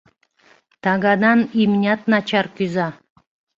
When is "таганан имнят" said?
0.83-2.01